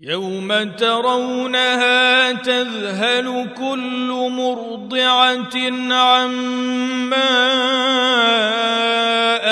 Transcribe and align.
يوم 0.00 0.76
ترونها 0.76 2.32
تذهل 2.32 3.48
كل 3.58 4.30
مرضعة 4.30 5.56
عما 5.94 7.38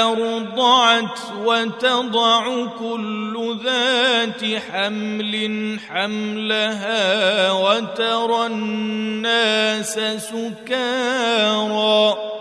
أرضعت 0.02 1.18
وتضع 1.44 2.66
كل 2.78 3.58
ذات 3.64 4.44
حمل 4.70 5.78
حملها 5.88 7.50
وترى 7.50 8.46
الناس 8.46 10.00
سكارى. 10.30 12.35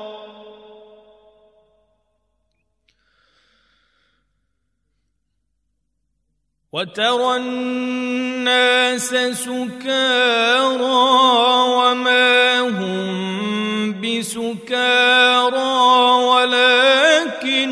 وترى 6.75 7.35
الناس 7.35 9.09
سكارى 9.31 10.83
وما 11.71 12.59
هم 12.59 14.01
بسكارى 14.01 15.55
ولكن 16.35 17.63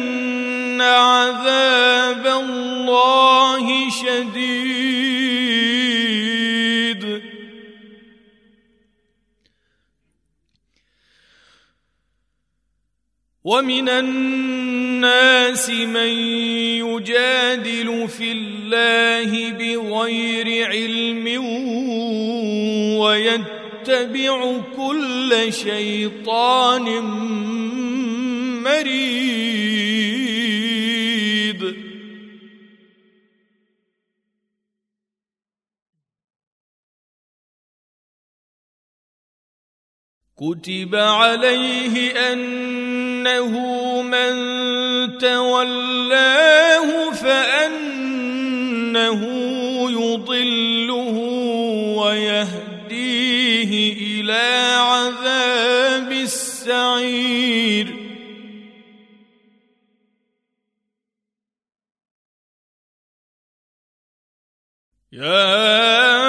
عذاب 0.81 2.27
الله 2.27 3.65
شديد. 3.89 5.03
ومن 13.43 13.89
الناس 13.89 14.72
من 15.69 16.13
يجادل 16.87 18.07
في 18.17 18.31
الله 18.31 19.51
بغير 19.51 20.67
علم 20.67 21.25
ويتبع 22.99 24.61
كل 24.77 25.53
شيطان 25.53 26.85
مريد. 28.63 30.12
كتب 40.43 40.95
عليه 40.95 42.11
انه 42.31 43.51
من 44.01 44.33
تولاه 45.17 47.11
فانه 47.11 48.01
يضله 49.91 51.17
ويهديه 51.97 53.71
إلى 53.93 54.75
عذاب 54.79 56.11
السعير 56.11 57.87
يا 65.11 66.22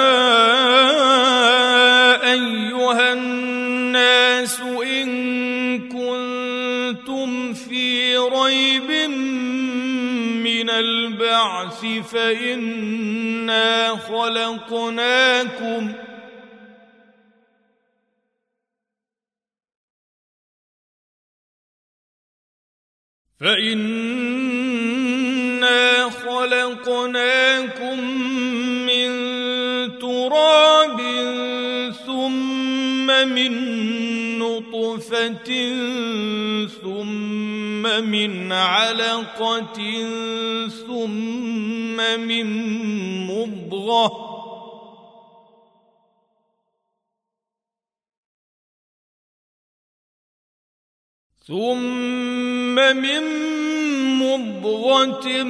من 10.65 10.71
البعث 10.71 11.85
فإنا 12.11 13.95
خلقناكم. 13.95 15.93
فإنا 23.39 24.55
خلقناكم 26.09 27.99
من 28.85 29.09
تراب 29.99 31.01
ثم 32.05 33.07
من 33.29 33.53
نطفة 34.55 35.51
ثم 36.81 37.81
من 38.05 38.51
علقة 38.51 39.79
ثم 40.87 41.97
من 42.19 42.47
مضغة 43.27 44.35
ثم 51.47 52.75
من 52.75 53.23
مضغة 54.19 55.43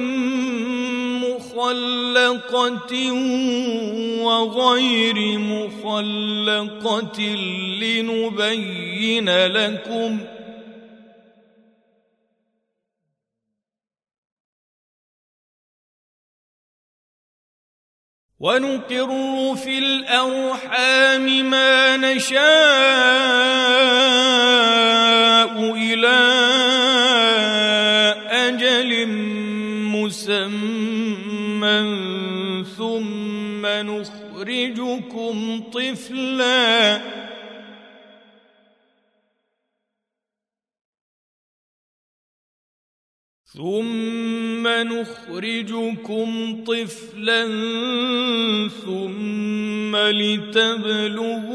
مخلقة 1.56 3.12
وغير 4.22 5.38
مخلقة 5.38 7.20
لنبين 7.80 9.30
لكم 9.46 10.20
ونقر 18.40 19.10
في 19.56 19.78
الأرحام 19.78 21.50
ما 21.50 21.96
نشاء 21.96 22.36
إلى 25.74 26.36
نخرجكم 34.66 35.62
طفلا. 35.72 37.00
ثم 43.44 44.68
نخرجكم 44.68 46.28
طفلا 46.64 47.42
ثم 48.84 49.96
لتبلغوا 49.96 51.46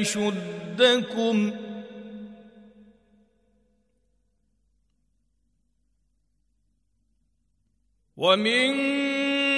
أشدكم. 0.00 1.52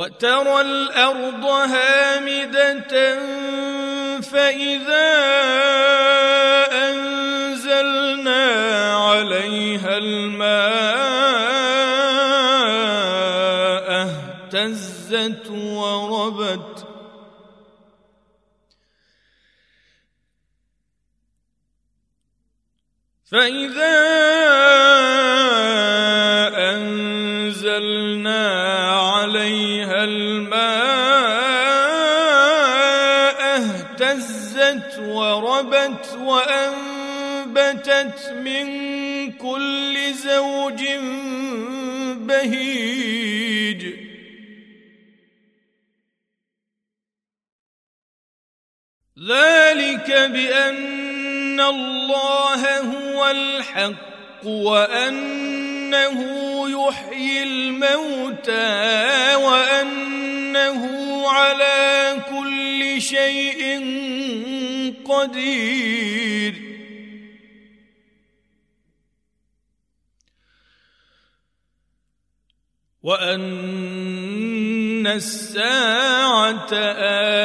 وترى 0.00 0.60
الأرض 0.60 1.44
هامدة 1.44 3.20
فإذا 4.20 5.10
أنزلنا 6.88 8.44
عليها 8.96 9.98
الماء 9.98 10.60
اهتزت 14.02 15.50
وربت 15.50 16.86
فإذا 23.24 24.19
وربت 36.40 36.90
وأنبتت 37.50 38.32
من 38.32 38.66
كل 39.32 40.14
زوج 40.14 40.84
بهيج. 42.26 43.82
ذلك 49.28 50.10
بأن 50.10 51.60
الله 51.60 52.78
هو 52.78 53.30
الحق 53.30 54.46
وأنه 54.46 56.20
يحيي 56.68 57.42
الموتى 57.42 59.34
وأنه 59.34 61.09
على 61.30 62.16
كل 62.30 63.02
شيء 63.02 63.80
قدير. 65.04 66.54
وان 73.02 75.06
الساعة 75.06 76.72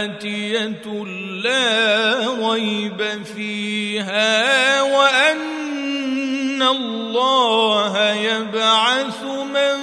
اتيه 0.03 1.03
لا 1.43 2.51
ريب 2.51 3.23
فيها 3.23 4.81
وان 4.81 6.61
الله 6.61 8.13
يبعث 8.13 9.23
من 9.23 9.79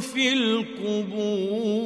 في 0.00 0.32
القبور. 0.32 1.85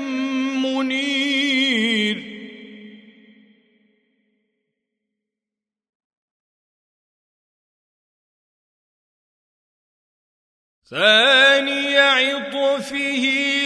ثاني 10.91 11.97
عطفه 11.97 13.23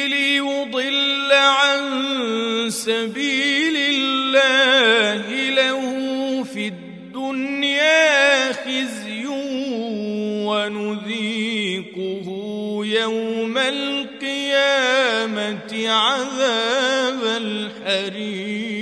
ليضل 0.08 1.32
عن 1.32 2.70
سبيل 2.70 3.78
الله 3.78 5.50
له 5.50 5.82
في 6.44 6.68
الدنيا 6.68 8.54
خزي 8.54 9.26
ونذيقه 10.46 12.28
يوم 12.86 13.58
القيامة 13.58 15.10
عذاب 15.90 17.24
الحريق. 17.24 18.75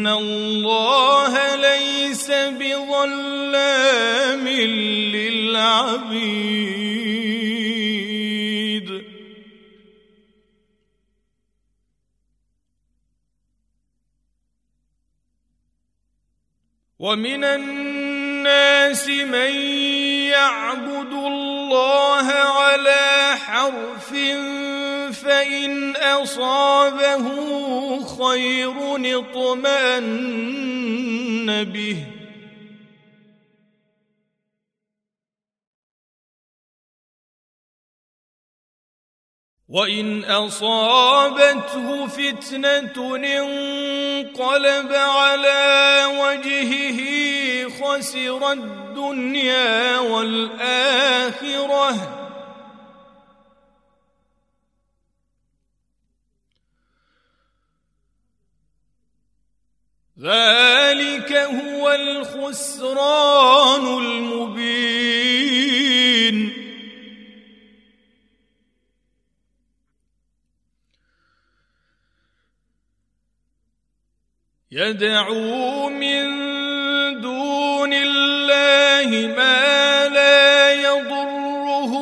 الله 0.07 1.55
ليس 1.55 2.31
بظلام 2.59 3.67
للعبيد. 5.15 6.25
ومن 16.99 17.43
الناس 17.43 19.07
من 19.07 19.51
يعبد 20.31 21.13
الله 21.13 22.27
على 22.31 23.35
حرف 23.35 24.09
فإن 25.23 25.95
أصابه 25.95 27.25
خير 28.05 28.73
اطمأن 29.19 30.43
به. 31.63 32.14
وإن 39.69 40.23
أصابته 40.23 42.07
فتنة 42.07 43.15
انقلب 43.15 44.93
على 44.93 46.05
وجهه 46.21 46.99
خسر 47.69 48.51
الدنيا 48.51 49.99
والآخرة. 49.99 51.01
ذلك 60.19 61.33
هو 61.33 61.91
الخسران 61.91 63.85
المبين. 63.87 65.64
يدعو 74.75 75.89
من 75.89 76.25
دون 77.21 77.93
الله 77.93 79.27
ما 79.37 80.07
لا 80.07 80.73
يضره 80.73 81.93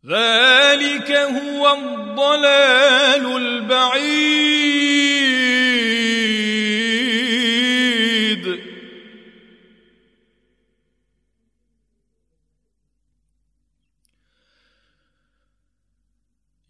ذلك 0.05 1.11
هو 1.11 1.73
الضلال 1.73 3.37
البعيد. 3.37 5.02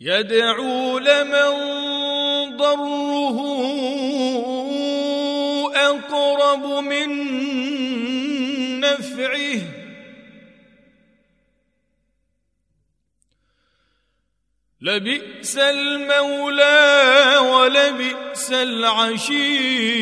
يدعو 0.06 1.00
لمن 1.00 1.54
ضره 2.58 3.38
أقرب 5.76 6.66
من 6.66 7.10
نفعه. 8.80 9.62
لبئس 14.82 15.58
المولى 15.58 17.38
ولبئس 17.38 18.52
العشير. 18.52 19.94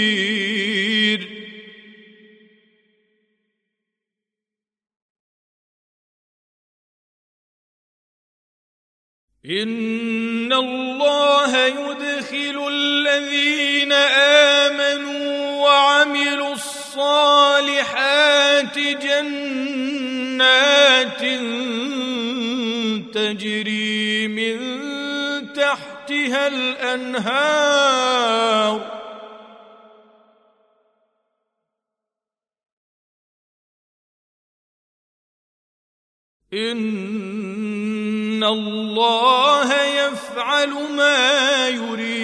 ان 9.46 10.54
الله 10.54 11.66
يدخل 11.66 12.68
الذين 12.72 13.92
امنوا 13.92 15.62
وعملوا 15.62 16.54
الصالحات 16.54 18.00
جنات 18.80 19.22
تجري 23.14 24.28
من 24.28 24.58
تحتها 25.54 26.48
الانهار 26.48 27.72
ان 38.42 38.48
الله 38.48 39.84
يفعل 39.84 40.70
ما 40.70 41.70
يريد. 41.70 42.22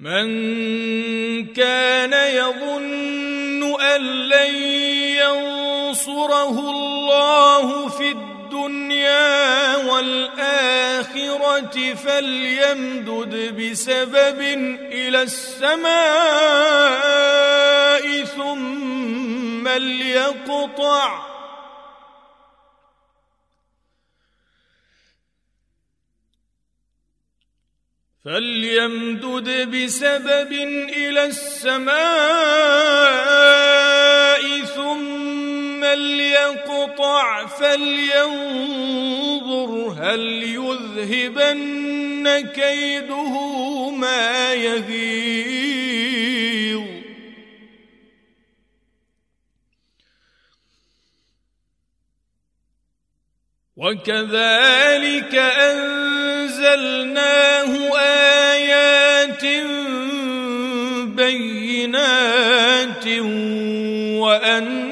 من 0.00 0.26
كان 1.52 2.12
يظن 2.12 3.80
ان 3.80 4.00
لن 4.00 4.54
ينصره 5.22 6.70
الله 6.70 7.88
في 7.88 8.08
الدنيا 8.10 8.37
والآخرة 9.86 11.76
فليمدد 11.94 13.34
بسبب 13.60 14.40
إلى 14.92 15.22
السماء 15.22 15.88
ثم 18.24 19.68
ليقطع. 19.68 21.28
فليمدد 28.24 29.48
بسبب 29.70 30.52
إلى 30.52 31.24
السماء 31.24 31.98
ثم 34.64 35.27
ليقطع 35.84 37.46
فلينظر 37.46 38.88
هل 40.00 40.42
يذهبن 40.42 42.40
كيده 42.54 43.34
ما 43.90 44.52
يغيظ. 44.54 45.78
وكذلك 53.78 55.34
أنزلناه 55.34 56.98
آيات 57.98 59.44
بينات 61.16 63.06
وأن 64.18 64.87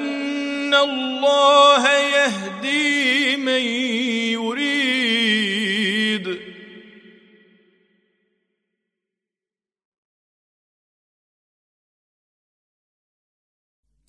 الله 0.85 1.89
يهدي 1.93 3.37
من 3.37 3.63
يريد. 4.33 4.97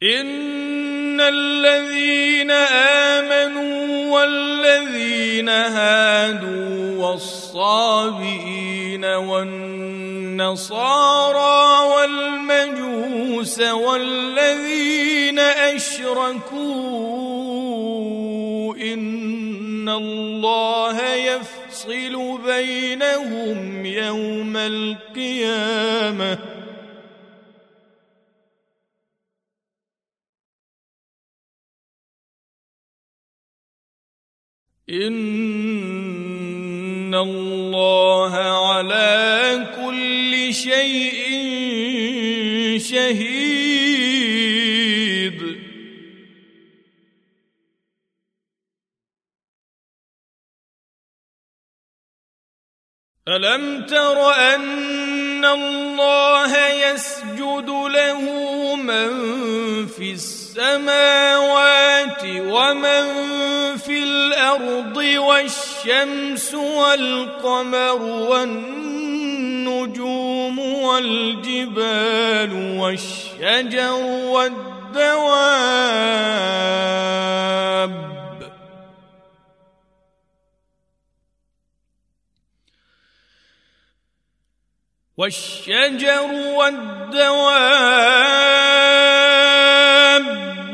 ان 0.04 1.22
الذين 1.22 2.52
امنوا 2.52 4.20
والذين 4.20 5.50
هادوا 5.50 7.08
والصابئين 7.08 9.06
والنصارى 9.06 9.88
والمجوس 11.88 12.97
والذين 13.60 15.40
أشركوا 15.40 16.58
إن 18.76 19.90
الله 19.90 21.14
يفصل 21.14 22.38
بينهم 22.46 23.86
يوم 23.86 24.58
القيامة. 24.58 26.40
إن 34.90 37.16
الله 37.16 38.36
على 38.36 39.68
كل 39.76 40.54
شيء 40.54 41.28
شهيد. 42.80 44.38
ألم 53.28 53.86
تر 53.86 54.32
أن 54.32 55.46
الله 55.46 56.68
يسجد 56.68 57.70
له 57.70 58.22
من 58.76 59.08
في 59.88 60.12
السماوات 60.12 62.24
ومن 62.24 63.06
في 63.78 64.04
الأرض 64.04 64.98
والشمس 64.98 66.54
والقمر 66.54 68.02
والنجوم 68.02 68.88
والجبال 70.84 72.54
والشجر 72.80 73.94
والدواب. 74.34 75.78
والشجر 85.18 86.32
والدواب 86.56 87.88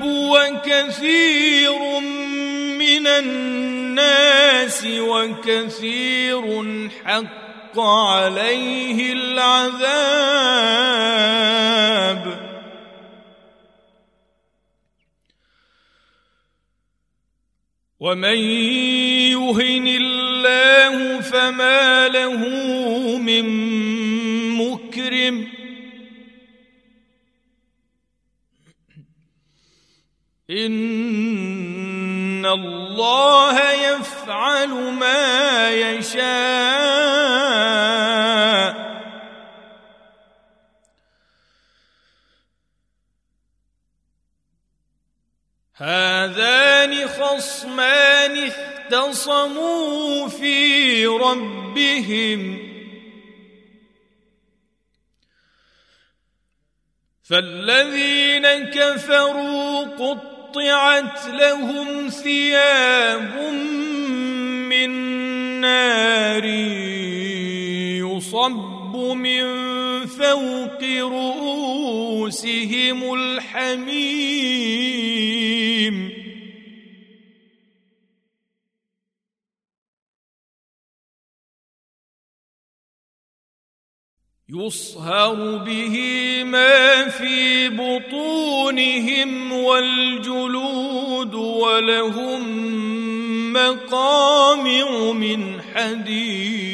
وكثير 0.03 1.79
من 2.79 3.07
الناس 3.07 4.85
وكثير 4.85 6.43
حق 7.05 7.42
عليه 7.79 9.13
العذاب. 9.13 10.73
ومن 17.99 18.37
يهن 19.31 19.87
الله 19.87 21.21
فما 21.21 22.07
له 22.07 22.47
من 23.17 23.45
مكرم. 24.59 25.47
ان 32.43 32.49
الله 32.49 33.71
يفعل 33.71 34.69
ما 34.69 35.71
يشاء 35.71 36.23
هذان 45.75 47.07
خصمان 47.07 48.51
اختصموا 48.51 50.27
في 50.27 51.05
ربهم 51.05 52.59
فالذين 57.23 58.47
كفروا 58.71 59.85
قطعت 60.53 61.25
لهم 61.27 62.09
ثياب 62.09 63.53
من 64.69 64.89
نار 65.61 66.45
يصب 68.05 68.95
من 68.95 69.43
فوق 70.05 70.83
رؤوسهم 71.01 72.33
الحميم. 73.13 74.53
يصهر 84.55 85.57
به 85.57 85.95
ما 86.43 87.09
في 87.09 87.69
بطونهم 87.69 89.53
والجلود 89.53 91.33
ولهم 91.35 92.43
مقامع 93.53 95.11
من 95.11 95.61
حديد 95.61 96.73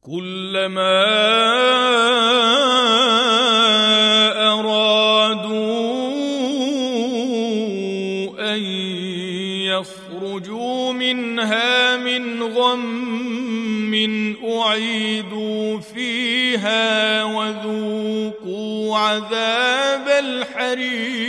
كلما 0.00 1.22
منها 11.42 11.96
من 11.96 12.42
غم 12.42 13.94
أعيدوا 14.44 15.80
فيها 15.80 17.24
وذوقوا 17.24 18.98
عذاب 18.98 20.08
الحريق. 20.08 21.22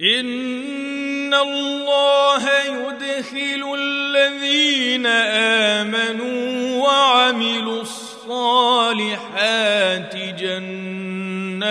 إن 0.00 1.34
الله 1.34 2.48
يدخل 2.64 3.74
الذين 3.78 5.06
آمنوا 5.86 6.82
وعملوا 6.82 7.80
الصالحات 8.24 10.16
جنات 10.16 11.64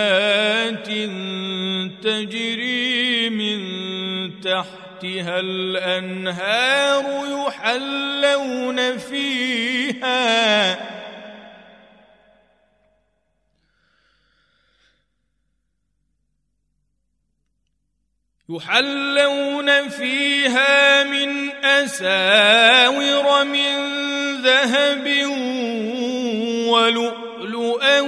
تجري 2.02 3.30
من 3.30 3.60
تحتها 4.40 5.40
الأنهار 5.40 7.04
يحلون 7.46 8.98
فيها 8.98 10.94
يحلون 18.48 19.88
فيها 19.88 21.04
من 21.04 21.50
أساور 21.64 23.44
من 23.44 23.94
ذهب 24.42 25.06
ولؤلؤا 26.74 28.00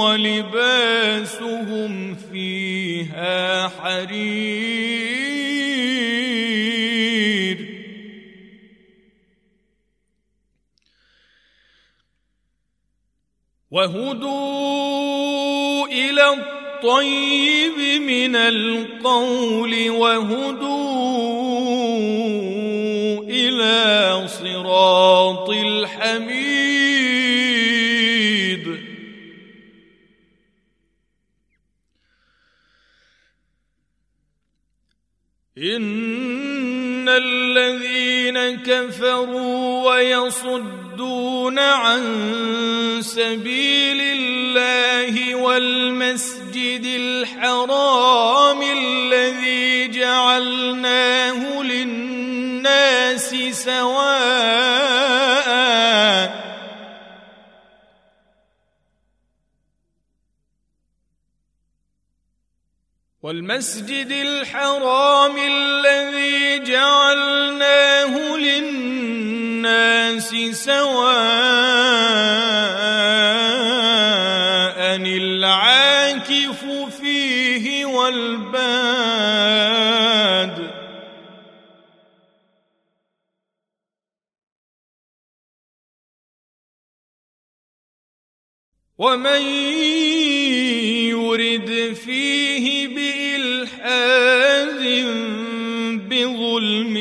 ولباسهم 0.00 1.92
فيها 2.14 3.68
حرير. 3.68 4.88
وهدوا 13.70 15.06
إلى 15.86 16.24
الطيب 16.32 17.78
من 18.02 18.36
القول 18.36 19.90
وهدوا 19.90 20.88
إلى 23.28 24.28
صراط 24.28 25.50
الحميد. 25.50 26.47
كفروا 38.98 39.90
ويصدون 39.90 41.58
عن 41.58 42.02
سبيل 43.00 44.00
الله 44.00 45.34
والمسجد 45.34 46.48
المسجد 46.48 46.84
الحرام 46.84 48.62
الذي 48.62 49.88
جعلناه 49.88 51.62
للناس 51.62 53.34
سواء 53.52 55.37
والمسجد 63.28 64.10
الحرام 64.10 65.36
الذي 65.36 66.58
جعلناه 66.64 68.36
للناس 68.36 70.28
سواء 70.52 70.88
العالم 74.96 75.88
والباد. 77.84 78.98
ومن 88.98 89.42
يرد 91.12 91.94
فيه 92.04 92.88
بإلحاد 93.38 94.82
بظلم 96.10 96.96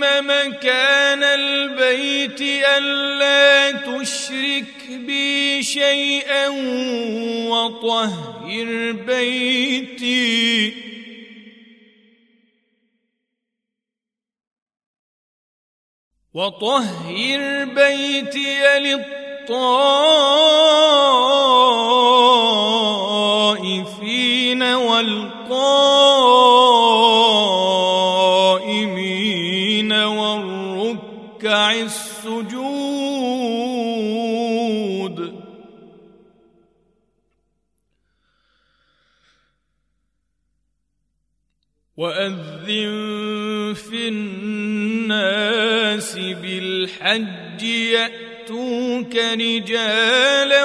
مكان 0.00 1.22
البيت 1.22 2.40
الا 2.78 3.72
تشرك 3.72 4.88
بي 4.88 5.62
شيئا 5.62 6.48
وطهر 7.48 8.92
بيتي 8.92 10.72
وطهر 16.34 17.64
بيتي 17.64 18.78
للطائفين 18.78 19.82
والقائمين 24.62 25.35
القائمين 25.46 27.12
والركع 29.92 31.72
السجود. 31.72 33.06
وأذن 41.96 43.74
في 43.74 44.08
الناس 44.08 45.56
بالحج 46.16 47.62
يأتوك 47.62 49.16
رجالا 49.16 50.64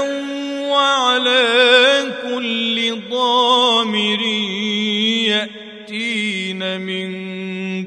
وعلى 0.72 1.44
كل 2.24 3.02
ضامر 3.10 4.22
يأتين 5.28 6.82
من 6.82 7.10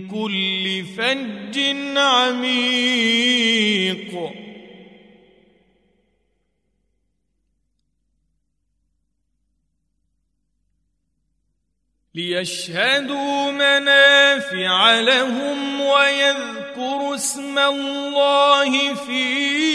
كل 0.09 0.85
فج 0.97 1.59
عميق. 1.97 3.15
ليشهدوا 12.15 13.51
منافع 13.51 15.01
لهم 15.01 15.81
ويذكروا 15.81 17.15
اسم 17.15 17.59
الله 17.59 18.95
في 18.95 19.75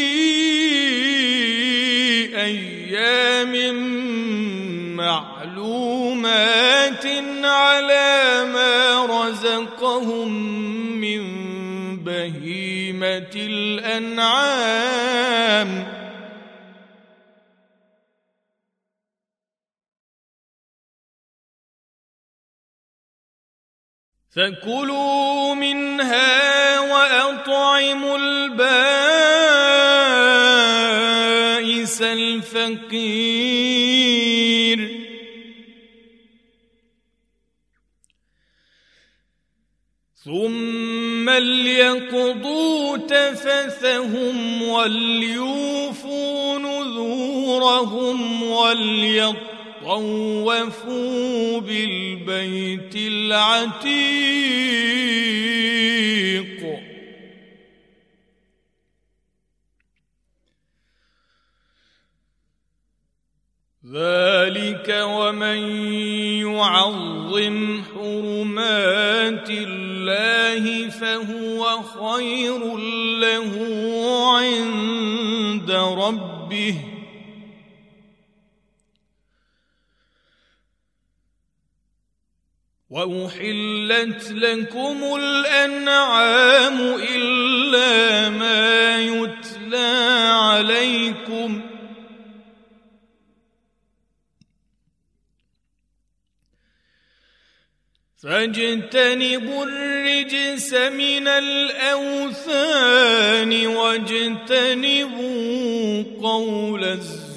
أيام 3.00 3.56
معلومات 4.96 7.06
على 7.44 8.46
ما 8.54 9.06
رزقهم 9.06 10.32
من 11.02 11.24
بهيمة 12.04 13.32
الأنعام. 13.36 14.80
فكلوا 24.36 25.56
منها 25.56 26.80
وأطعموا 26.80 28.18
البائس 28.18 29.59
بصير 32.76 34.30
ثم 40.26 41.30
ليقضوا 41.30 42.98
تفثهم 42.98 44.62
وليوفوا 44.62 46.58
نذورهم 46.58 48.44
وليطوفوا 48.44 49.40
بالبيت 51.60 52.96
العتيق. 52.96 53.90
ذلك 63.94 65.02
ومن 65.04 65.58
يعظم 66.46 67.84
حرمات 67.84 69.50
الله 69.50 70.90
فهو 70.90 71.82
خير 71.82 72.78
له 73.20 73.54
عند 74.38 75.72
ربه 75.72 76.76
واحلت 82.90 84.32
لكم 84.32 85.16
الانعام 85.16 86.80
الا 87.16 88.09
فاجتنبوا 98.30 99.66
الرجس 99.66 100.74
من 100.74 101.28
الأوثان 101.28 102.88
واجتنبوا 103.68 105.24
قول 106.22 106.84
الزور. 106.84 107.30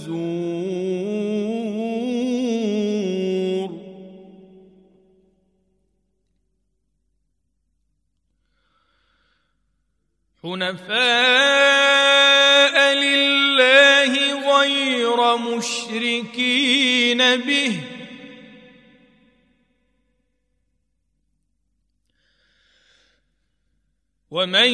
حنفاء 10.43 10.95
لله 12.95 14.13
غير 14.59 15.37
مشركين 15.37 17.19
به 17.37 17.92
ومن 24.33 24.73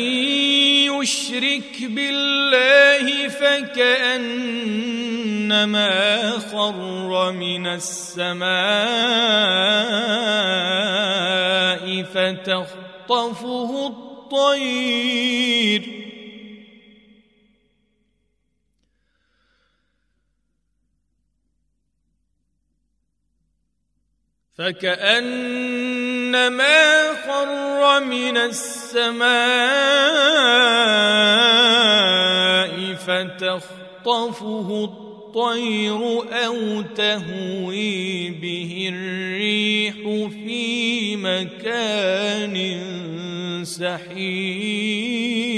يشرك 0.86 1.82
بالله 1.82 3.28
فكأنما 3.28 3.98
خر 6.30 7.32
من 7.32 7.66
السماء 7.66 8.48
فتخطفه 12.02 13.86
الطير. 13.86 15.28
فكأنما 24.58 26.42
خر 27.26 28.04
من 28.04 28.36
السماء 28.36 29.28
فتخطفه 32.94 34.84
الطير 34.84 36.00
أو 36.46 36.82
تهوي 36.82 38.30
به 38.30 38.90
الريح 38.94 39.94
في 40.44 41.16
مكان 41.16 42.84
سحيق. 43.64 45.57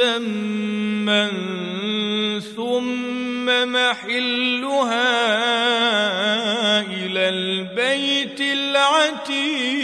مسمى 0.00 1.30
ثم 2.56 3.46
محلها 3.72 5.10
إلى 6.80 7.28
البيت 7.28 8.40
العتيق 8.40 9.80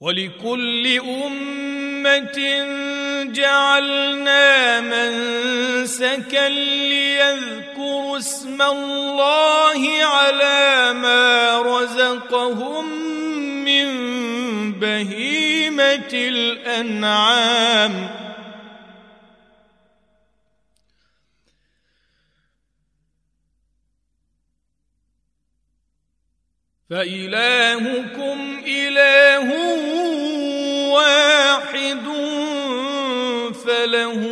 ولكل 0.00 0.98
أمة 0.98 2.38
جعلنا 3.32 4.80
منسكا 4.80 6.48
ليذكروا 6.48 7.47
اسم 8.18 8.62
الله 8.62 10.04
على 10.04 10.92
ما 10.92 11.62
رزقهم 11.62 12.84
من 13.64 13.88
بهيمة 14.72 16.12
الأنعام. 16.12 17.94
فإلهكم 26.90 28.62
إله 28.66 29.48
واحد 30.92 32.06
فله 33.66 34.22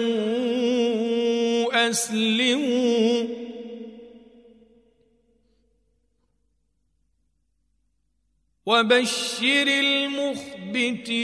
أسلموا. 1.90 3.45
وبشر 8.66 9.66
المخبتين. 9.66 11.16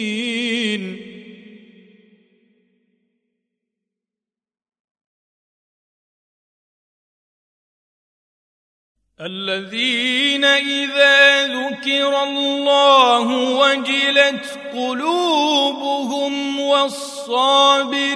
الذين 9.20 10.44
إذا 10.44 11.46
ذكر 11.46 12.22
الله 12.22 13.26
وجلت 13.58 14.58
قلوبهم 14.72 16.60
والصابرين 16.60 18.14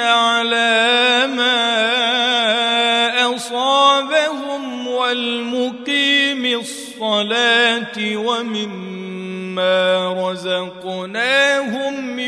على 0.00 1.26
ما 1.36 1.76
أصابهم 3.36 4.88
والمقيم 4.88 6.07
الصلاة 7.08 8.16
ومما 8.16 9.78
رزقناهم 10.30 12.18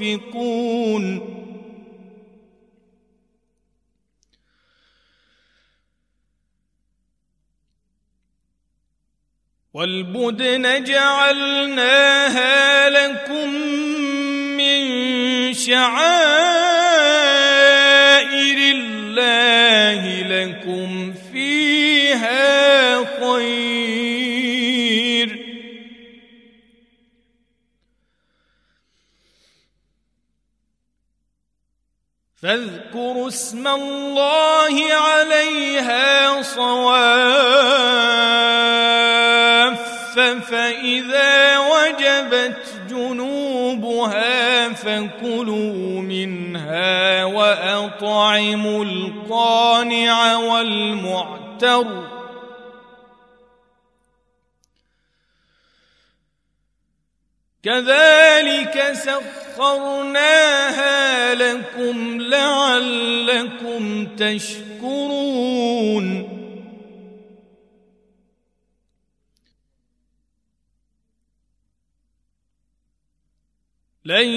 ينفقون. 0.00 1.30
والبدن 9.74 10.84
جعلناها 10.84 12.50
لكم 12.90 13.54
من 14.56 14.80
شعائر 15.54 16.30
الله 18.74 20.22
لكم 20.22 21.12
فيها 22.20 23.04
خير 23.20 24.20
فاذكروا 32.42 33.28
اسم 33.28 33.68
الله 33.68 34.94
عليها 34.94 36.42
صواف 36.42 37.30
فإذا 40.50 41.58
وجبت 41.58 42.56
جنوبها 42.90 44.68
فكلوا 44.68 46.00
منها 46.00 47.24
وأطعموا 47.24 48.84
القانع 48.84 50.36
والمعتر 50.36 51.39
كذلك 57.62 58.92
سخرناها 58.92 60.40
لكم 61.34 62.20
لعلكم 62.20 64.06
تشكرون. 64.16 65.50
لن 74.04 74.28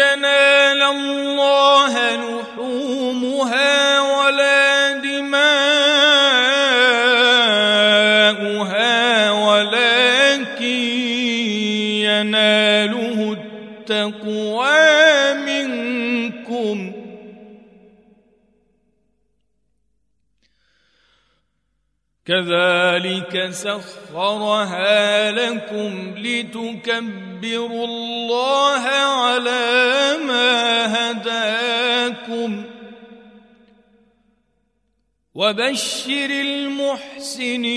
ينال 0.00 0.82
الله 0.82 2.16
لحومها 2.16 4.00
كذلك 22.30 23.50
سخرها 23.50 25.30
لكم 25.32 26.14
لتكبروا 26.16 27.84
الله 27.86 28.82
على 28.86 30.16
ما 30.26 30.86
هداكم 31.10 32.64
وبشر 35.34 36.30
المحسنين 36.30 37.70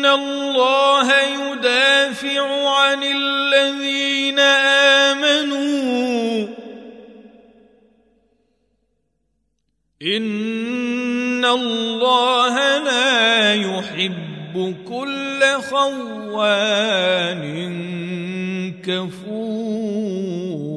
ان 0.00 0.06
الله 0.06 1.08
يدافع 1.22 2.68
عن 2.68 3.02
الذين 3.02 4.38
امنوا. 5.10 6.48
ان 10.02 11.44
الله 11.44 12.78
لا 12.78 13.54
يحب 13.54 14.74
كل 14.88 15.40
خوان 15.70 17.42
كفور. 18.82 20.69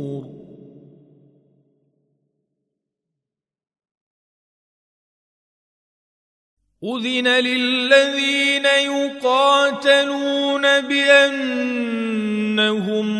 أذن 6.83 7.27
للذين 7.27 8.65
يقاتلون 8.65 10.61
بأنهم 10.81 12.13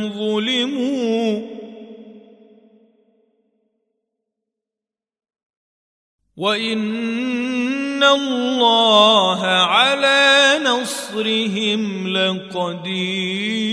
ظلموا 0.10 1.42
وإن 6.38 8.04
الله 8.04 9.46
على 9.46 10.60
نصرهم 10.64 12.08
لقدير 12.08 13.64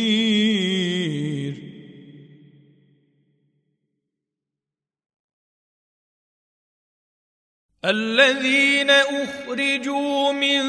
الذين 7.84 8.90
أخرجوا 8.90 10.32
من 10.32 10.62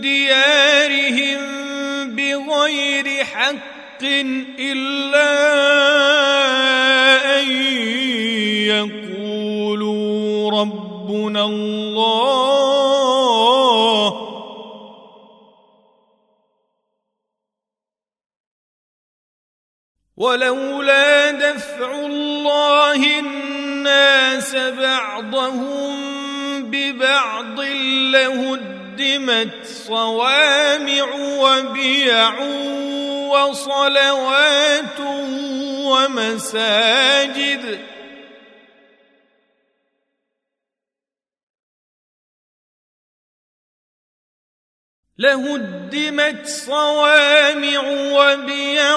ديارهم 0.00 1.40
بغير 2.16 3.24
حق 3.24 4.02
إلا 4.58 5.30
أن 7.40 7.50
يقولوا 8.70 10.50
ربنا 10.60 11.44
الله. 11.44 11.98
ولولا 20.16 21.30
دفع 21.30 21.90
الله 22.06 23.18
الناس 23.18 24.56
بعضهم 24.56 26.17
ببعض 26.70 27.60
لهدمت 28.12 29.66
صوامع 29.86 31.06
وبيع 31.14 32.38
وصلوات 33.28 35.00
ومساجد. 35.84 37.64
لهدمت 45.18 46.46
صوامع 46.46 47.82
وبيع 48.12 48.96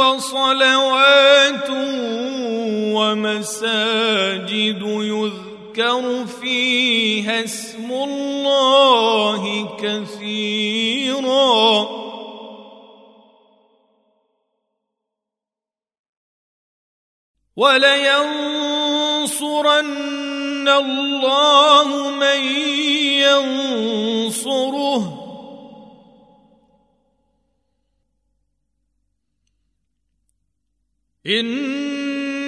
وصلوات 0.00 1.70
ومساجد 2.96 4.82
يذكر 4.82 5.49
يذكر 5.80 6.26
فيها 6.26 7.44
اسم 7.44 7.92
الله 7.92 9.42
كثيرا. 9.76 11.20
ولينصرن 17.56 18.60
الله 20.68 22.10
من 22.10 22.40
ينصره. 23.24 24.80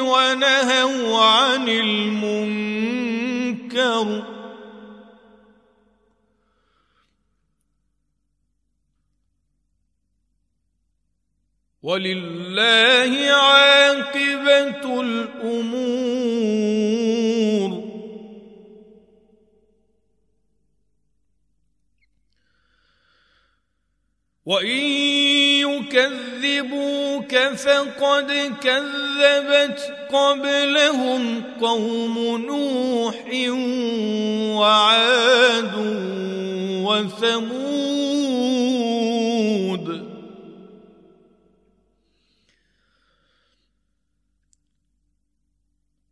ونهوا 0.00 1.24
عن 1.24 1.68
المنكر. 1.68 2.80
ولله 11.82 13.30
عاقبة 13.30 15.00
الأمور. 15.00 16.30
وإن 24.46 25.00
يكذبوك 26.44 27.36
فقد 27.36 28.32
كذبت 28.62 29.96
قبلهم 30.12 31.42
قوم 31.60 32.18
نوح 32.46 33.14
وعاد 34.58 35.74
وثمود. 36.84 37.70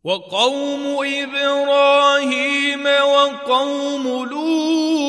وقوم 0.03 1.05
إبراهيم 1.05 2.85
وقوم 2.85 4.03
لوط 4.25 5.08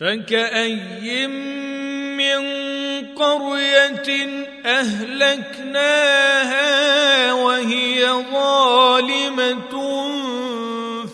فكأي 0.00 1.26
من 2.16 2.42
قرية 3.14 4.28
أهلكناها 4.66 6.12
وهي 7.32 8.06
ظالمة 8.32 9.74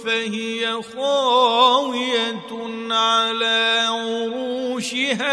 فهي 0.05 0.83
خاوية 0.97 2.51
على 2.91 3.87
عروشها 3.89 5.31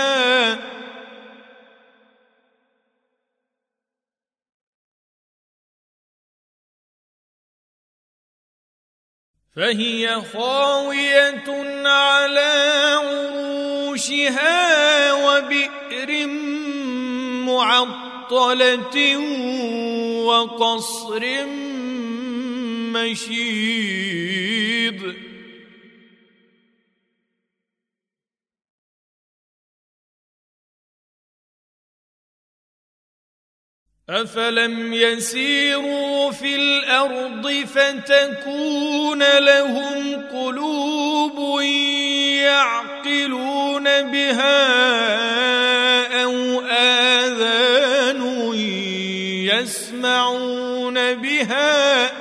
فهي 9.58 10.22
خاوية 10.34 11.44
على 11.86 12.50
عروشها 13.04 14.54
وبئر 15.14 16.28
معطلة 17.48 19.18
وقصر 20.26 21.24
مشيد 22.94 24.48
أفلم 34.10 34.94
يسيروا 34.94 36.32
في 36.32 36.56
الأرض 36.56 37.66
فتكون 37.66 39.24
لهم 39.40 40.28
قلوب 40.32 41.62
يعقلون 42.42 43.84
بها 43.84 44.64
أو 46.24 46.62
آذان 46.62 48.22
يسمعون 49.52 51.14
بها 51.14 52.12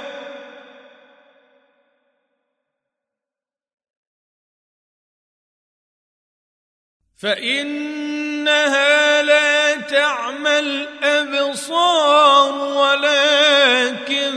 فإنها 7.16 9.22
لا 9.22 9.45
تعمى 9.90 10.58
الأبصار 10.58 12.52
ولكن 12.78 14.32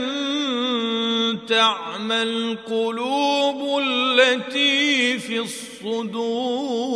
تعمى 1.48 2.22
القلوب 2.22 3.82
التي 3.82 5.18
في 5.18 5.38
الصدور. 5.38 6.90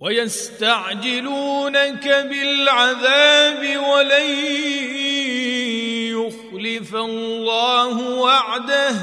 ويستعجلونك 0.00 2.08
بالعذاب 2.08 3.76
ولن 3.76 4.30
يخلف 6.50 6.94
الله 6.94 8.18
وعده. 8.18 8.94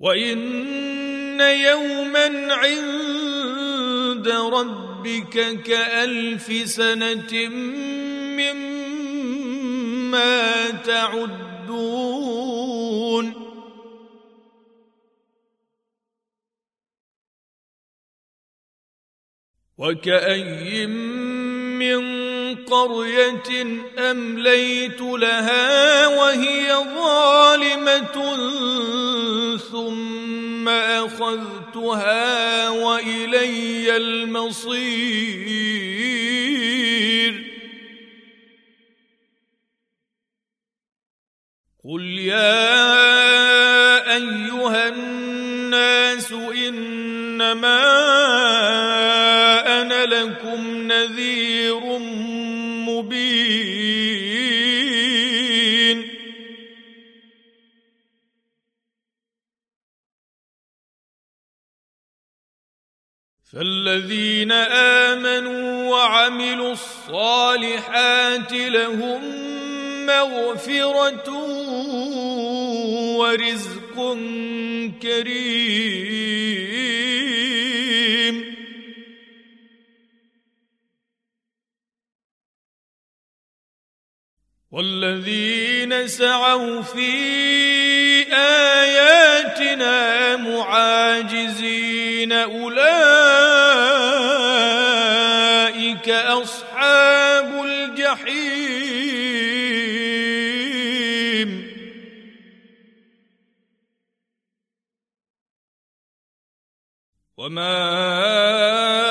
وإن 0.00 1.40
يوما 1.40 2.54
عند 2.54 4.28
ربك 4.28 5.62
كألف 5.62 6.70
سنة 6.70 7.48
مما 8.38 8.70
تعدون. 10.70 11.58
وكأي 19.78 20.86
من 20.86 21.98
قرية 22.56 23.66
أمليت 23.98 25.00
لها 25.00 26.06
وهي 26.06 26.74
ظالمة 26.74 28.36
ثم 29.56 30.68
أخذتها 30.68 32.68
وإلي 32.68 33.96
المصير 33.96 34.88
قل 41.84 42.02
يا 42.18 42.78
أيها 44.16 44.88
الناس 44.88 46.32
إنما 46.32 47.78
لكم 50.04 50.92
نذير 50.92 51.98
مبين. 52.88 54.08
فالذين 63.52 64.52
آمنوا 65.12 65.90
وعملوا 65.90 66.72
الصالحات 66.72 68.52
لهم 68.52 69.22
مغفرة 70.06 71.30
ورزق 73.18 73.96
كريم. 75.02 76.67
والذين 84.78 86.08
سعوا 86.08 86.82
في 86.82 87.10
آياتنا 88.32 89.96
معاجزين 90.36 92.32
أولئك 92.32 92.78
أصحاب 96.08 97.64
الجحيم. 97.64 98.68
وما 107.36 109.07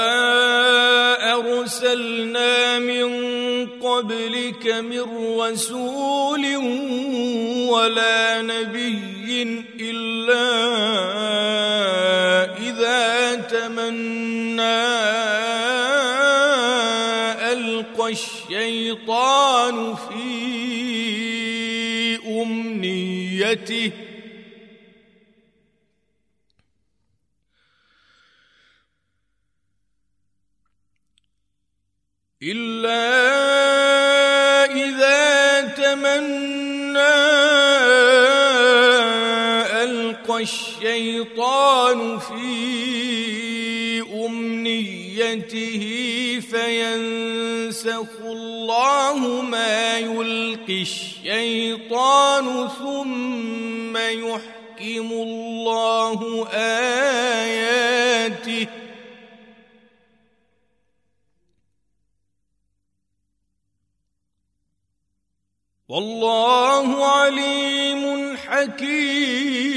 قبلك 3.98 4.68
من 4.68 5.06
رسول 5.40 6.56
ولا 7.66 8.42
نبي 8.42 9.66
إلا 9.80 10.48
إذا 12.58 13.36
تمنى 13.36 14.78
ألقى 17.54 18.12
الشيطان 18.12 19.96
في 19.96 20.28
أمنيته. 22.42 23.92
إلا 32.44 33.37
الشيطان 40.98 42.20
في 42.20 44.02
أمنيته 44.26 45.84
فينسخ 46.40 48.10
الله 48.26 49.42
ما 49.42 50.00
يلقي 50.00 50.82
الشيطان 50.82 52.70
ثم 52.80 53.98
يحكم 53.98 55.12
الله 55.12 56.48
آياته. 57.44 58.68
والله 65.90 67.06
عليم 67.06 68.38
حكيم. 68.38 69.77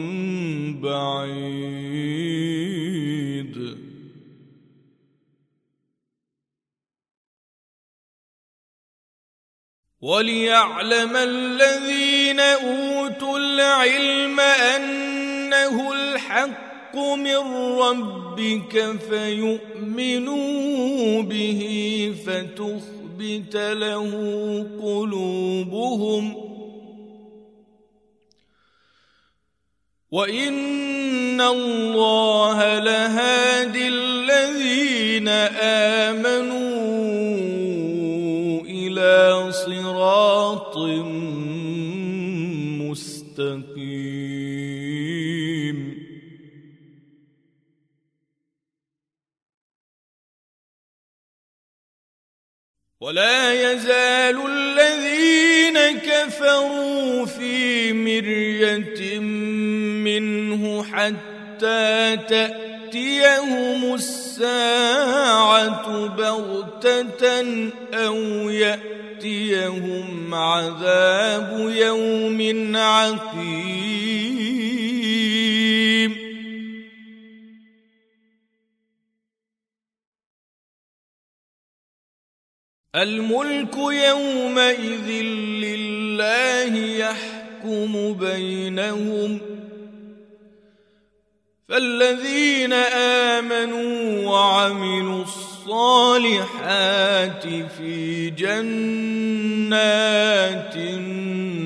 بعيد. 0.81 1.91
وليعلم 10.01 11.15
الذين 11.15 12.39
اوتوا 12.39 13.37
العلم 13.37 14.39
انه 14.39 15.93
الحق 15.93 16.95
من 16.97 17.37
ربك 17.79 18.99
فيؤمنوا 19.09 20.41
به 21.21 21.61
فتخبت 22.25 23.55
له 23.55 24.11
قلوبهم 24.81 26.51
وان 30.11 31.41
الله 31.41 32.79
لهادي 32.79 33.87
الذين 33.87 35.27
امنوا 36.07 36.71
إلى 38.61 39.51
صراط 39.51 40.77
مستقيم 42.91 44.21
ولا 53.01 53.71
يزال 53.71 54.37
الذين 54.45 55.99
كفروا 55.99 57.25
في 57.25 57.93
مريه 57.93 59.00
حتى 60.91 62.17
تأتيهم 62.29 63.93
الساعة 63.93 66.07
بغتة 66.07 67.41
أو 67.93 68.15
يأتيهم 68.49 70.33
عذاب 70.33 71.69
يوم 71.69 72.75
عقيم. 72.75 74.11
الملك 82.95 83.77
يومئذ 83.77 85.09
لله 85.63 86.77
يحكم 86.77 88.13
بينهم 88.13 89.50
فالذين 91.71 92.73
آمنوا 93.39 94.27
وعملوا 94.27 95.23
الصالحات 95.23 96.67
في 97.47 98.29
جنات 98.29 98.75
النعيم. 100.75 101.61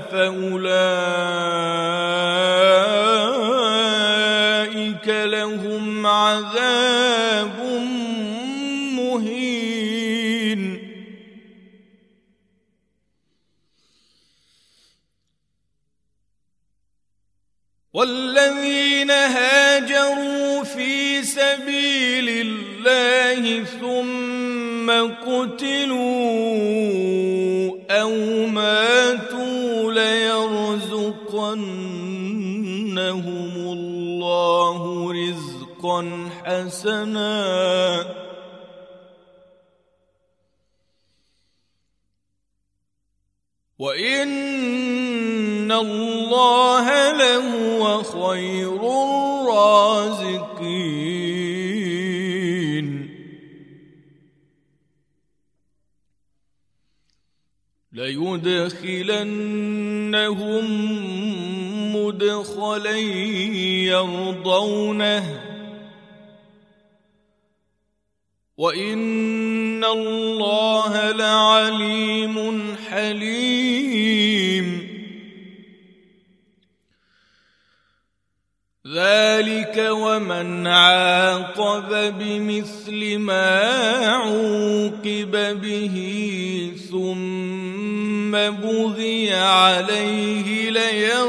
فأولئك 0.00 1.48
لهم 5.06 6.06
عذاب 6.06 7.58
مهين. 8.96 9.68
والذين 17.92 19.10
هاجروا 19.10 20.62
في 20.62 21.22
سبيل 21.22 22.28
الله 22.28 23.64
ثم 23.64 24.90
قتلوا 25.26 26.58
أو 27.90 28.46
ماتوا 28.46 29.27
رزقا 35.78 36.30
حسنا 36.44 38.18
وإن 43.78 45.72
الله 45.72 47.12
لهو 47.12 48.02
خير 48.02 48.80
الرازقين. 49.46 49.78
ليدخلنهم 57.92 59.06
مدخلا 61.96 62.96
يرضونه. 63.86 65.47
وان 68.58 69.84
الله 69.84 71.12
لعليم 71.12 72.36
حليم. 72.90 74.88
ذلك 78.94 79.88
ومن 79.90 80.66
عاقب 80.66 82.18
بمثل 82.18 83.18
ما 83.18 83.60
عوقب 84.06 85.60
به 85.60 85.96
ثم 86.90 88.30
بغي 88.32 89.34
عليه 89.34 90.70
لينصرنه 90.70 91.28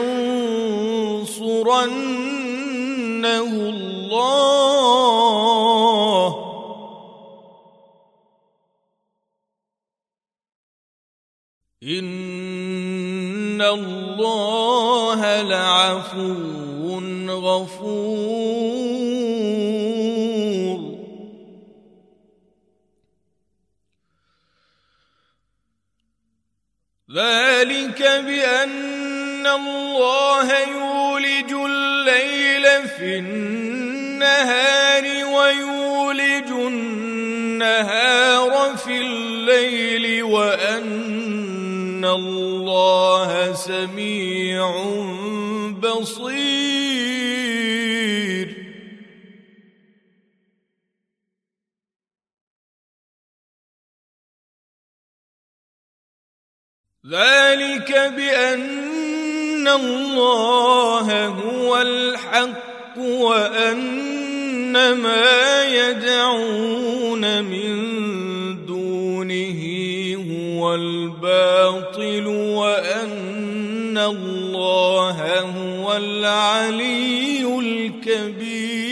الله 3.70 5.59
ان 11.90 13.62
الله 13.62 15.42
لعفو 15.42 17.00
غفور. 17.30 18.80
ذلك 27.16 28.02
بان 28.02 29.48
الله 29.48 30.60
يولج 30.60 31.52
الليل 31.52 32.88
في 32.88 33.20
النهار 33.20 35.04
ويولج 35.26 36.50
النهار 36.50 38.52
في 38.78 39.02
الليل 39.02 40.24
وان 40.24 41.10
الله 42.06 43.54
سميع 43.54 44.84
بصير 45.72 47.00
ذلك 57.10 57.92
بان 58.16 59.68
الله 59.68 61.26
هو 61.26 61.82
الحق 61.82 62.98
وان 62.98 64.94
ما 64.94 65.64
يدعون 65.64 67.44
من 67.44 67.76
دونه 68.66 69.62
هو 70.60 70.76
الباطل 70.76 72.28
وأن 72.28 73.98
الله 73.98 75.40
هو 75.40 75.98
العلي 75.98 77.60
الكبير. 77.60 78.90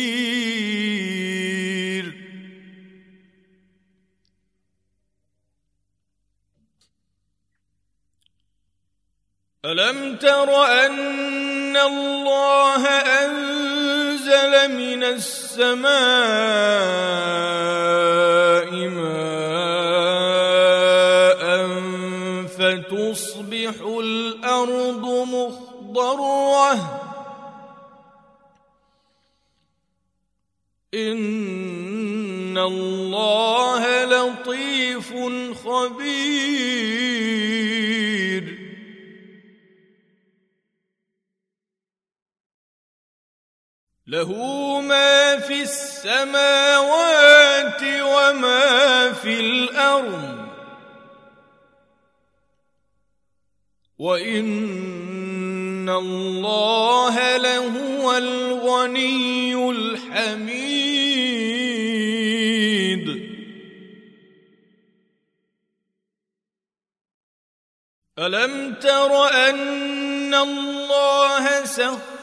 ألم 9.65 10.15
تر 10.15 10.65
أن 10.85 11.77
الله 11.77 12.87
أنزل 13.23 14.71
من 14.71 15.03
السماء 15.03 15.97
ماء 18.87 19.76
فتصبح 23.71 23.81
الأرض 23.81 25.05
مخضرة. 25.05 26.73
إن 30.93 32.57
الله 32.57 34.05
لطيف 34.05 35.13
خبير. 35.65 36.87
له 44.07 44.31
ما 44.81 45.39
في 45.39 45.61
السماوات 45.61 47.01
وما 47.83 49.13
في 49.13 49.39
الأرض. 49.39 50.46
وان 53.99 55.89
الله 55.89 57.37
لهو 57.37 58.17
الغني 58.17 59.69
الحميد 59.69 60.97
الم 68.19 68.73
تر 68.73 69.27
ان 69.49 70.33
الله 70.33 71.65
سخر 71.65 72.16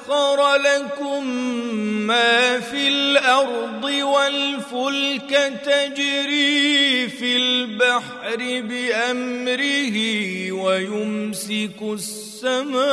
لكم 0.56 1.26
ما 2.06 2.60
في 2.60 2.88
الأرض 2.88 3.84
والفلك 3.84 5.30
تجري 5.64 7.08
في 7.08 7.36
البحر 7.36 8.36
بأمره 8.60 9.96
ويمسك 10.52 11.82
السماء 11.82 12.84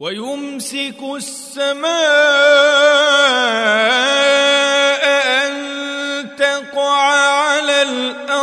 ويمسك 0.00 1.00
السماء 1.16 1.94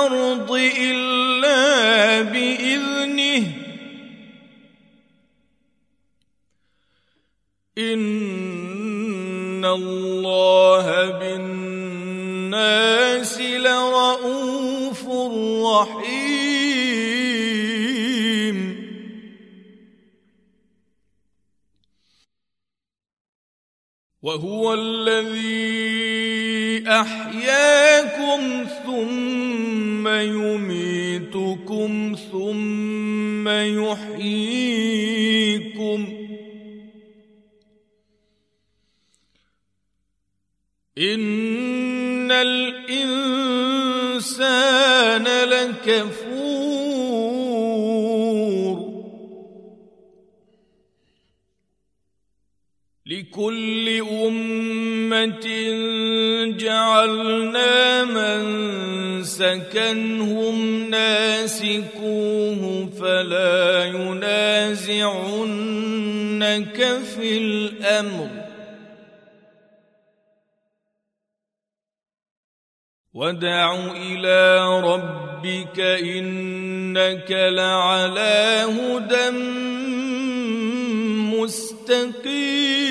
الأرض 0.07 0.51
إلا 0.77 2.21
بإذنه. 2.21 3.51
إن 7.77 9.65
الله 9.65 11.09
بالناس 11.19 11.81
لرءوف 13.41 15.07
رحيم. 15.65 16.41
وهو 24.21 24.73
الذي 24.73 26.20
أحياكم 26.87 28.65
ثم 28.85 30.07
يميتكم 30.07 31.91
ثم 32.31 33.49
يحييكم. 33.49 34.67
إن 40.97 42.31
الإنسان 42.31 43.47
لكفور. 45.49 46.41
لكل 53.05 54.01
أمة 54.11 55.47
جعلنا 56.61 58.05
من 58.05 58.43
سكنهم 59.23 60.89
ناسكوه 60.89 62.89
فلا 62.99 63.85
ينازعنك 63.85 65.39
في 67.15 67.37
الأمر. 67.37 68.27
وادع 73.13 73.75
إلى 73.91 74.41
ربك 74.81 75.79
إنك 75.79 77.31
لعلى 77.31 78.65
هدى 78.67 79.29
مستقيم. 81.37 82.90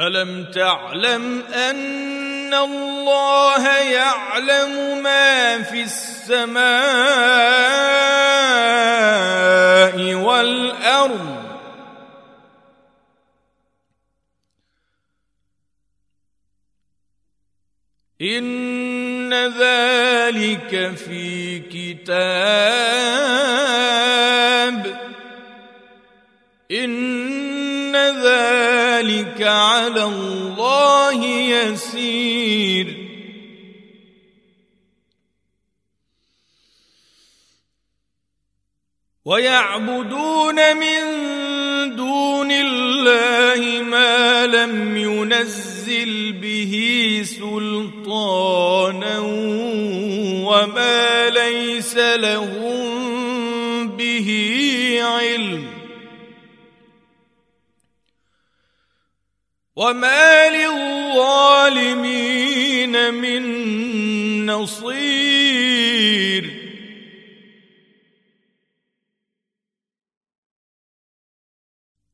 ألم 0.00 0.44
تعلم 0.44 1.42
أن 1.42 2.54
الله 2.54 3.68
يعلم 3.78 5.02
ما 5.02 5.62
في 5.62 5.82
السماء 5.82 6.64
والأرض 10.14 11.40
إن 18.22 19.34
ذلك 19.34 20.96
في 20.96 21.58
كتاب 21.60 23.49
ذلك 29.10 29.42
على 29.42 30.04
الله 30.04 31.24
يسير. 31.24 32.86
ويعبدون 39.24 40.76
من 40.76 41.00
دون 41.96 42.50
الله 42.50 43.82
ما 43.82 44.46
لم 44.46 44.96
ينزل 44.96 46.32
به 46.32 46.74
سلطانا 47.24 49.18
وما 50.48 51.30
ليس 51.30 51.96
لهم 51.96 53.88
به 53.88 54.28
علم. 55.02 55.69
وما 59.76 60.48
للظالمين 60.50 61.94
من 63.14 64.46
نصير 64.46 65.90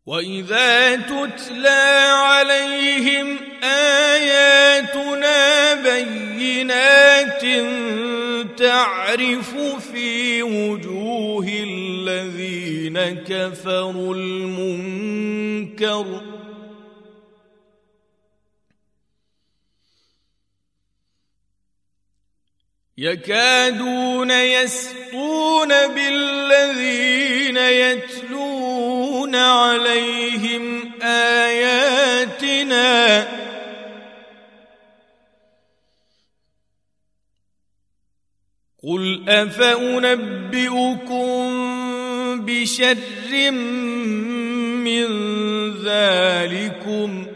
واذا 0.06 0.96
تتلى 0.96 2.12
عليهم 2.12 3.38
اياتنا 3.62 5.36
بينات 5.74 7.42
تعرف 8.58 9.56
في 9.92 10.42
وجوه 10.42 11.46
الذين 11.48 12.98
كفروا 12.98 14.14
المنكر 14.14 15.26
يكادون 22.98 24.30
يسطون 24.30 25.68
بالذين 25.68 27.56
يتلون 27.56 29.34
عليهم 29.34 30.92
آياتنا. 31.02 31.66
قل 38.82 39.24
أفأنبئكم 39.28 41.16
بشر 42.46 43.50
من 44.80 45.06
ذلكم؟ 45.84 47.35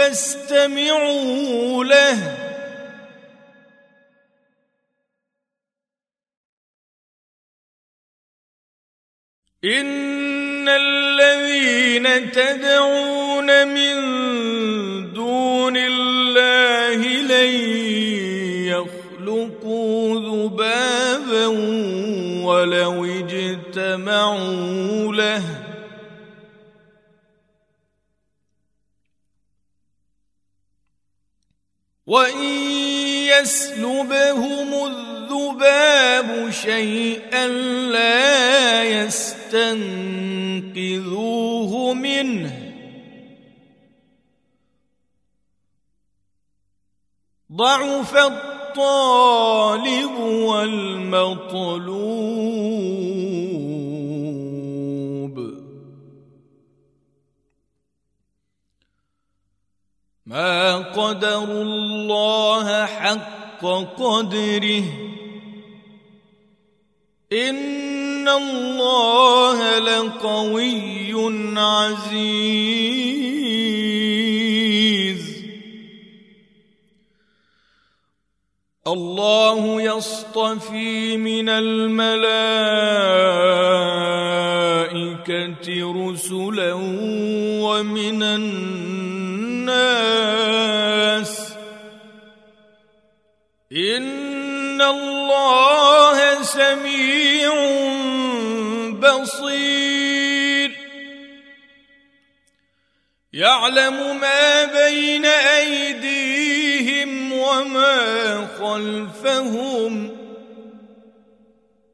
فاستمعوا 0.00 1.84
له. 1.84 2.36
إن 9.64 10.68
الذين 10.68 12.32
تدعون 12.32 13.68
من 13.68 13.96
دون 15.12 15.76
الله 15.76 17.00
لن 17.32 17.50
يخلقوا 18.72 20.20
ذبابا 20.20 21.46
ولو 22.46 23.04
اجتمعوا 23.04 24.44
له. 25.14 25.59
وان 32.10 32.42
يسلبهم 33.30 34.70
الذباب 34.86 36.50
شيئا 36.50 37.48
لا 37.94 38.82
يستنقذوه 38.84 39.62
منه 41.94 42.72
ضعف 47.52 48.16
الطالب 48.16 50.18
والمطلوب 50.20 51.50
ما 60.30 60.76
قدروا 60.94 61.62
الله 61.62 62.86
حق 62.86 63.64
قدره. 63.98 64.84
إن 67.32 68.28
الله 68.28 69.78
لقوي 69.78 71.12
عزيز. 71.58 72.80
الله 78.86 79.82
يصطفي 79.82 81.16
من 81.16 81.48
الملائكة 81.48 82.10
رسلا 86.10 86.72
ومن 87.62 88.22
الناس 88.22 88.99
إن 93.72 94.82
الله 94.82 96.42
سميع 96.42 97.52
بصير 98.90 100.70
يعلم 103.32 104.20
ما 104.20 104.64
بين 104.64 105.26
أيديهم 105.26 107.32
وما 107.32 108.46
خلفهم 108.60 110.16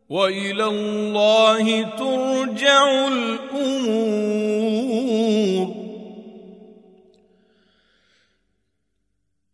وإلى 0.09 0.65
الله 0.65 1.83
ترجع 1.83 3.09
الأمور 3.09 4.66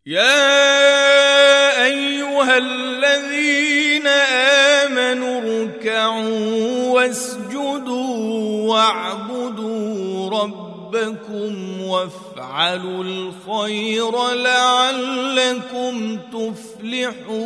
يا 0.05 1.85
أيها 1.85 2.57
الذين 2.57 4.07
آمنوا 4.87 5.41
اركعوا 5.41 6.93
فاسجدوا 6.93 8.67
واعبدوا 8.69 10.29
ربكم 10.29 11.81
وافعلوا 11.81 13.03
الخير 13.03 14.33
لعلكم 14.33 16.19
تفلحون. 16.33 17.43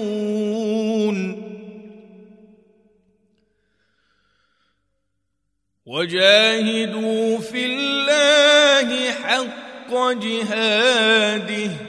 وجاهدوا 5.85 7.37
في 7.37 7.65
الله 7.65 9.11
حق 9.11 9.93
جهاده 10.13 11.86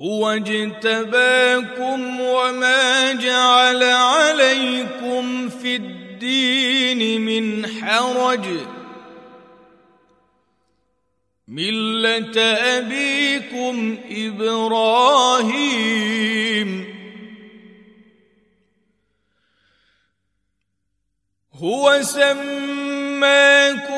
هو 0.00 0.30
اجتباكم 0.30 2.20
وما 2.20 3.12
جعل 3.12 3.82
عليكم 3.82 5.48
في 5.48 5.76
الدين 5.76 7.20
من 7.20 7.66
حرج. 7.66 8.46
ملة 11.48 12.42
أبيكم 12.78 13.98
إبراهيم. 14.10 15.28
هو 21.54 22.02
سماكم 22.02 23.97